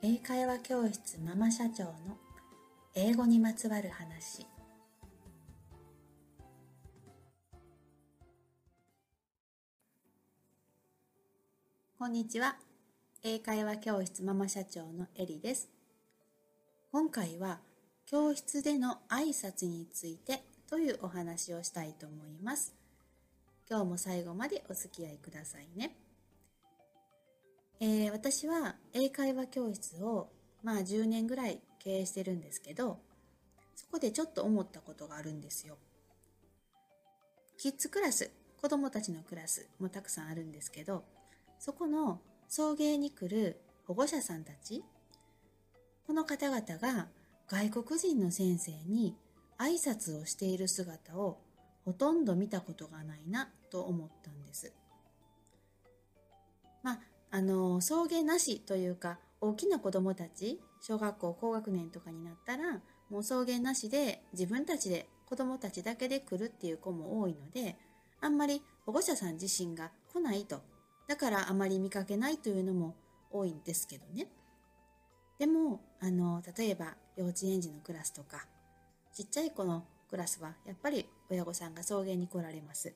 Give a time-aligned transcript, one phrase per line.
[0.00, 1.92] 英会話教室ママ社長の
[2.94, 4.46] 英語にまつわる話。
[11.98, 12.54] こんにちは。
[13.24, 15.68] 英会話教室ママ社長のエリです。
[16.92, 17.58] 今回は
[18.06, 22.72] 教室での挨拶についてというお話をしたいと思います。
[23.68, 25.96] 今日も最後までお付き合いくださいね。
[27.80, 30.30] えー、私は英会話教室を
[30.62, 32.98] まあ10年ぐらい経営してるんですけど、
[33.76, 35.78] そこでちょっと思ったことがあるんですよ。
[37.56, 38.30] キッズクラス、
[38.60, 41.04] 子供たちのクラスもたくさんあるんですけど、
[41.58, 44.84] そこの送迎に来る保護者さんたち、
[46.06, 47.08] この方々が
[47.46, 49.16] 外国人の先生に
[49.58, 51.38] 挨拶をしている姿を
[51.84, 54.72] ほとんど見たことがないなと思ったんです。
[57.30, 67.76] あ、の、送迎なしというか、大きな子供たち、小学校高学年とかになったら、もう送迎なしで自分たちで子供たちだけで来るっていう子も多いので、
[68.20, 70.60] あんまり保護者さん自身が来ないと。
[71.06, 72.94] だからあまり見かけないというのも
[73.30, 74.28] 多いんですけどね。
[75.38, 78.46] でも、あの、例えば幼稚園児のクラスとか、
[79.12, 82.94] ちっちゃい子のクラスはやっぱり親御さんが送迎に来られます。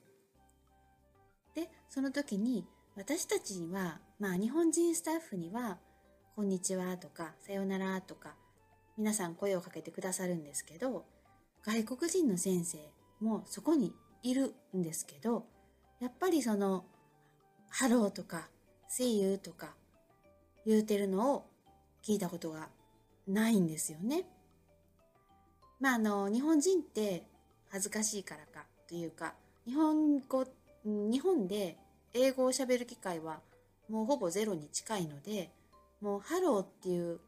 [1.55, 5.79] で、その時に私たちには、まあ日本人スタッフには、
[6.37, 8.35] こんにちはとか、さよならとか、
[8.99, 11.07] 皆さん声をかけてくださるんですけど、
[11.63, 12.79] 外国人の先生
[13.19, 15.47] もそこにいるんですけど、
[16.01, 16.85] やっぱりその、
[17.71, 18.51] ハローとか、
[18.91, 19.75] See you とか
[20.67, 21.47] 言うてるのを
[22.05, 22.69] 聞いたことが
[23.27, 24.27] ないんですよね。
[25.81, 27.27] まああの、日本人って
[27.71, 30.45] 恥ずかしいからかというか、日本語、
[30.85, 31.79] 日本で
[32.15, 33.41] 英語を喋る機会は
[33.89, 35.51] もうほぼゼロに近いので、
[36.01, 37.21] もうハローっていう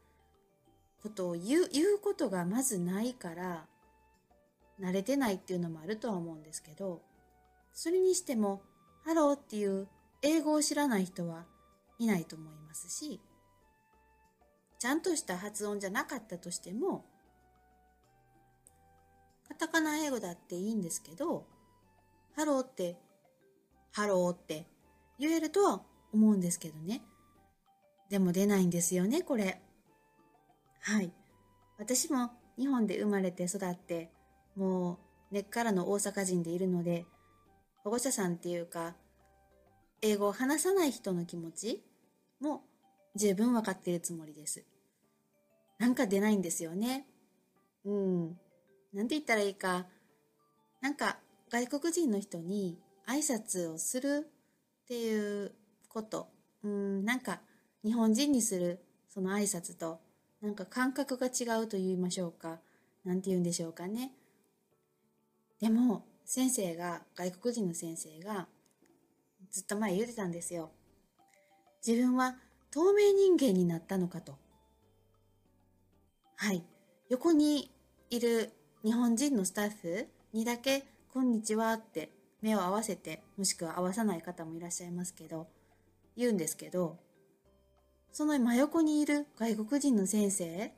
[1.03, 3.67] ことを言う、言うことがまずないから、
[4.81, 7.01] 慣れてないっていうのもあるとは思うんですけど、
[7.71, 8.61] それにしても、
[9.03, 9.87] ハローっていう
[10.23, 11.45] 英語を知らない人は
[11.99, 13.21] いないと思いますし、
[14.79, 17.05] ちゃんとした発音じゃなかったとしても、
[19.47, 21.45] カタカナ英語だっていいんですけど、
[22.35, 22.97] ハローって、
[23.91, 24.65] ハローって
[25.19, 25.81] 言えるとは
[26.13, 27.01] 思うんですけどね。
[28.09, 29.61] でも出ないんですよね、これ。
[30.81, 31.11] はい。
[31.77, 34.11] 私も日本で生まれて育って、
[34.55, 34.99] も
[35.31, 37.05] う根っからの大阪人でいるので、
[37.83, 38.95] 保護者さんっていうか、
[40.01, 41.83] 英語を話さない人の気持ち
[42.39, 42.61] も
[43.15, 44.65] 十分わかっているつもりです。
[45.79, 47.07] なんか出ないんですよね。
[47.83, 48.39] うん。
[48.93, 49.87] なんて言ったらいいか、
[50.81, 51.17] なんか
[51.49, 54.29] 外国人の人に挨拶をする
[54.85, 55.51] っていう
[55.89, 56.27] こと、
[56.63, 57.39] うん、なんか
[57.83, 59.99] 日本人にするその挨拶と、
[60.41, 62.59] なんか感覚が違うと言いましょうか。
[63.03, 64.11] なんて言うんでしょうかね。
[65.59, 68.47] でも、先生が、外国人の先生が、
[69.51, 70.69] ずっと前言ってたんですよ。
[71.85, 72.35] 自分は
[72.71, 74.35] 透明人間になったのかと。
[76.35, 76.63] はい。
[77.09, 77.71] 横に
[78.09, 78.51] いる
[78.83, 82.11] 日本人のスタッフにだけ、こんにちはって
[82.45, 85.47] 目を合わせて、もしくは合わさない方もいらっしゃいますけど、
[86.15, 86.99] 言うんですけど、
[88.11, 90.71] その真横にいる外国人の先生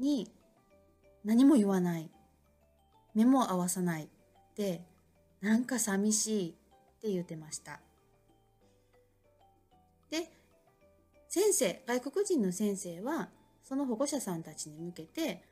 [0.00, 0.28] に
[1.24, 2.10] 何も言わない。
[3.14, 4.08] 目も合わさない。
[4.56, 4.82] で、
[5.40, 6.52] なんか寂しいっ
[7.00, 7.78] て言ってました。
[10.10, 10.28] で、
[11.28, 13.28] 先生、外国人の先生は、
[13.62, 15.44] その保護者さんたちに向けて、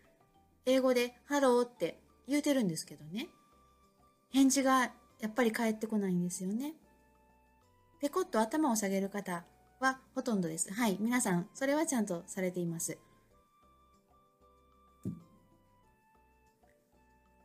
[0.64, 3.28] 英語でハローって言うてるんですけどね。
[4.32, 4.90] 返事が
[5.21, 6.75] やっぱり返ってこないんですよね。
[8.00, 9.44] ペコッと頭を下げる方
[9.81, 10.72] はほとんどです。
[10.72, 10.97] はい。
[11.00, 12.99] 皆さん、それはちゃんとされています。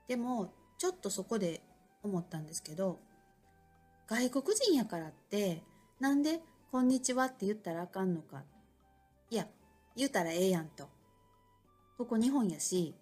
[0.08, 1.62] でも、ちょっとそこで
[2.04, 3.00] 思ったんですけど、
[4.08, 5.64] 外国人やからって、
[6.00, 8.44] なんで、こんにちはって言ったらあかんのか。
[9.30, 9.48] いや、
[9.96, 10.90] 言うたらええやんと。
[11.98, 12.94] ここ日本やし、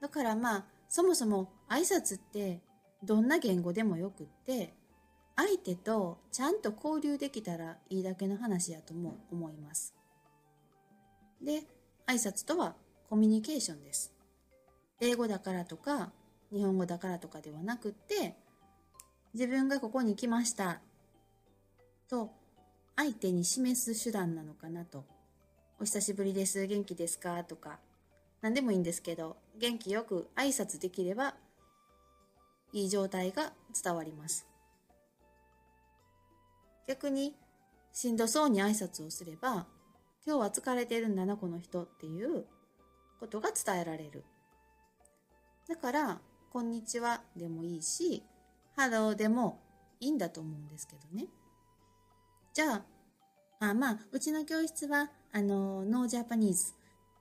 [0.00, 2.60] だからまあ、そもそも挨拶って
[3.02, 4.74] どんな言語でもよくって、
[5.36, 9.94] 相手とちゃんと交流できたらいいだけの話やとも思います。
[11.42, 11.62] で、
[12.06, 12.74] 挨拶とは
[13.08, 14.12] コミュニケーションです。
[15.00, 16.12] 英語だからとか、
[16.52, 18.36] 日本語だからとかではなくって、
[19.32, 20.80] 自分がここに来ました
[22.08, 22.32] と
[22.96, 25.04] 相手に示す手段なのかなと。
[25.80, 26.66] お久しぶりです。
[26.66, 27.42] 元気ですか？
[27.44, 27.78] とか、
[28.42, 31.34] 何でもいいんですけど、元気よく挨拶できれば、
[32.72, 33.52] いい状態が
[33.82, 34.46] 伝わります。
[36.86, 37.34] 逆に、
[37.92, 39.66] しんどそうに挨拶をすれば、
[40.26, 42.44] 今日は疲れてるんだなこの人っていう
[43.18, 44.24] ことが伝えられる。
[45.68, 46.20] だから
[46.50, 49.60] 「こんにちは」でもいいし「Hello」でも
[50.00, 51.28] いいんだと思うんですけどね。
[52.52, 52.84] じゃあ
[53.60, 56.74] あまあうちの教室はあの No Japanese、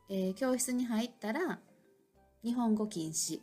[0.09, 1.59] えー、教室に入ったら
[2.43, 3.41] 日本語禁止。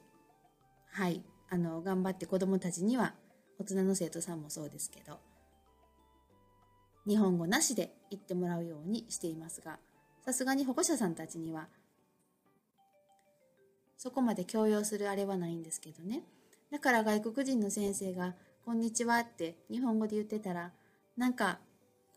[0.90, 1.22] はい。
[1.48, 3.14] あの頑張って子どもたちには
[3.58, 5.18] 大人の生徒さんもそうですけど
[7.06, 9.78] 日本語なしで言ってもらうようにしていますが
[10.24, 11.68] さすがに保護者さんたちには
[13.96, 16.22] そこまで強要するあれはないんですけどね。
[16.70, 18.34] だから外国人の先生が
[18.64, 20.72] 「こんにちは」って日本語で言ってたら
[21.16, 21.60] なんか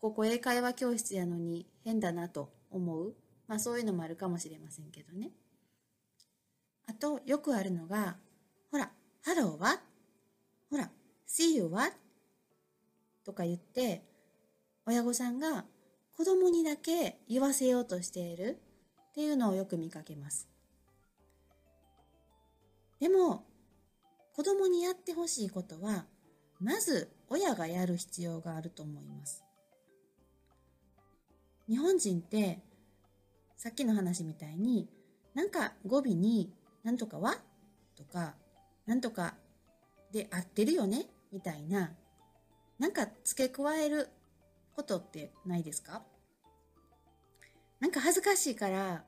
[0.00, 3.14] ここ英会話教室やのに変だなと思う。
[3.46, 5.32] まあそういうのもあるかもしれませんけどね。
[6.86, 8.18] あとよくあるのが
[8.70, 10.90] ほら「Hello は?」ほら
[11.26, 11.92] 「See you は?」
[13.24, 14.04] とか言って
[14.86, 15.66] 親御さんが
[16.16, 18.60] 子供にだけ言わせようとしている
[19.10, 20.48] っていうのをよく見かけます。
[22.98, 23.46] でも
[24.34, 26.06] 子供にやってほしいことは
[26.58, 29.44] まず親がやる必要があると思います。
[31.68, 32.62] 日本人って
[33.56, 34.88] さっきの話みたいに
[35.34, 36.52] なんか語尾に
[36.82, 37.40] 「なんとかは?」
[37.96, 38.34] とか
[38.86, 39.34] 「なんとか
[40.12, 41.92] で合ってるよね?」みたいな。
[42.78, 44.08] なんか付け加える
[44.74, 46.02] ことってないですか？
[47.78, 49.04] なんか恥ずかしいから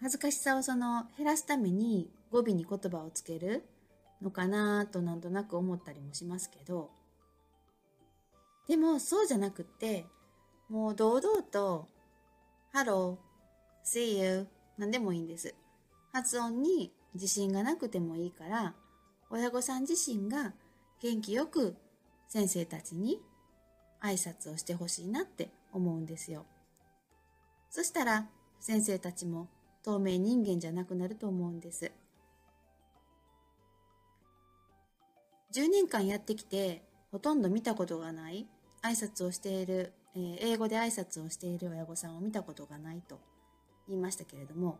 [0.00, 3.64] 恥ずかしさをその減らすために語尾に言葉をつける
[4.20, 6.90] のかなとなんとなく思ったりもしますけど。
[8.66, 10.06] でもそうじゃなくって
[10.68, 11.88] もう堂々と
[12.74, 13.18] 「Hello」
[13.84, 15.54] 「See you」何でもいいんです。
[16.12, 18.74] 発音に自信がなくてもいいから
[19.34, 20.54] 親御さん自身が
[21.02, 21.74] 元気よく
[22.28, 23.20] 先生たちに
[24.00, 26.46] 挨拶をしてほしいなって思うんですよ。
[27.68, 28.28] そしたら
[28.60, 29.48] 先生たちも
[29.82, 31.90] 透明人間じゃなくなると思うんです。
[35.52, 38.46] 10年間やってきてほとんど見たことがない
[38.82, 43.18] 挨拶をしている、えー、英語で挨拶をしている親御さんを見たことがないと
[43.88, 44.78] 言いましたけれども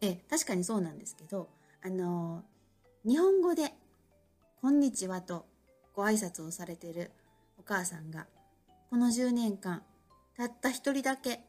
[0.00, 1.48] え確かにそうなんですけど
[1.82, 2.61] あのー、
[3.04, 3.74] 日本語で
[4.62, 5.44] 「こんにちは」と
[5.92, 7.10] ご挨拶をされてる
[7.58, 8.28] お母さんが
[8.90, 9.82] この10年間
[10.36, 11.44] たった一人だけ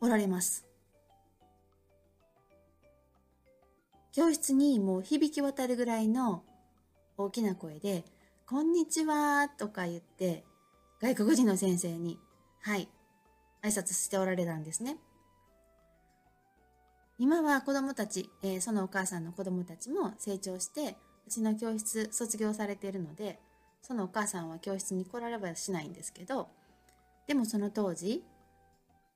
[0.00, 0.64] おられます。
[4.12, 6.44] 教室にもう響き渡るぐらいの
[7.16, 8.04] 大きな声で
[8.46, 10.44] 「こんにちは」とか言って
[11.00, 12.20] 外国人の先生に
[12.60, 12.88] はい
[13.62, 14.98] 挨拶しておられたんですね。
[17.20, 20.96] 今は子供たち、えー、そのお母さんの子供たちも成長して
[21.26, 23.38] うちの教室卒業されているので
[23.82, 26.48] そのお母さんは教室に来られはしないんですけど
[27.28, 28.24] でもその当時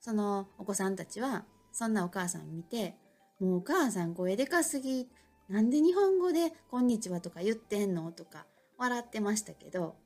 [0.03, 2.95] そのお子さんたちはそんなお母さん見て
[3.41, 5.09] もうお母さん声でかすぎ
[5.49, 8.45] なんで日本語で「こんにちは」とか言ってんのとか
[8.77, 9.97] 笑ってましたけど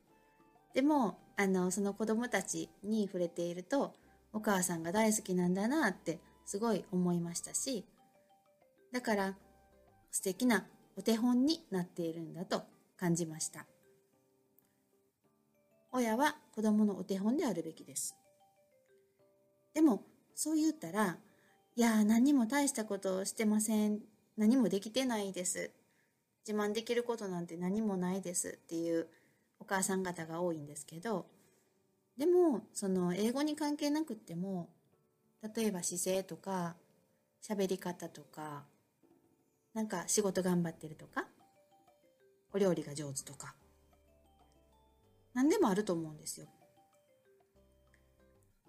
[0.73, 3.93] でもあのその子供たちに触れていると
[4.33, 7.85] お母さんが大好きなんだなってすごい思いましたし
[8.91, 9.35] だから
[10.11, 10.67] 素敵な
[10.97, 12.63] お手本になっているんだと
[12.97, 13.67] 感じました。
[15.93, 18.17] 親は子供のお手本であるべきです。
[19.75, 20.03] でも、
[20.35, 21.19] そう言ったら、
[21.77, 24.01] いや、何も大したことをしてません。
[24.39, 25.71] 何もできてないです。
[26.47, 29.07] 自慢できることなんて何もないですっていう
[29.61, 31.27] お母さん方が多いんですけど、
[32.17, 34.71] でも、その英語に関係なくっても、
[35.43, 36.77] 例えば姿勢とか、
[37.43, 38.65] 喋り方とか、
[39.75, 41.27] なんか仕事頑張ってるとか、
[42.53, 43.55] お料理が上手とか、
[45.35, 46.47] 何でもあると思うんですよ。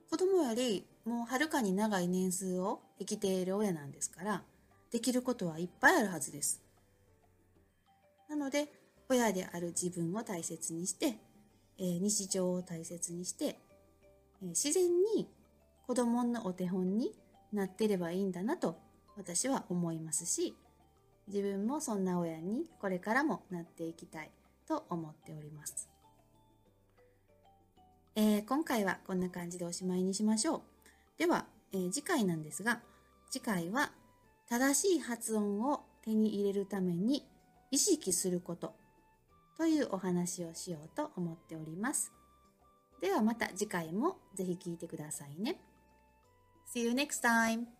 [0.09, 4.43] 子供よりもうはるかに長い年数を生きている親なんですから
[4.91, 6.63] できることはいっぱいあるはずです。
[8.27, 8.71] なので
[9.07, 11.15] 親である自分を大切にして、
[11.77, 13.59] えー、日常を大切にして、
[14.41, 14.83] えー、自然
[15.15, 15.27] に
[15.89, 17.13] 子供のお手本に
[17.51, 18.77] なってればいいんだなと
[19.17, 20.55] 私は思いますし
[21.27, 24.29] 自分もそんな親にこれからもなっていきたい
[24.67, 25.89] と思っております。
[28.15, 30.61] えー、今回はこんな感じでおしまいにしましょう。
[31.17, 32.81] では、えー、次回なんですが、
[33.31, 33.91] 次回は
[34.47, 37.25] 正しい発音を手に入れるために
[37.71, 38.75] 意識すること
[39.57, 42.13] というお話をしようと思っております。
[43.01, 45.59] ではまた次回もぜひ聴いてくださいね。
[46.69, 47.78] See you next time!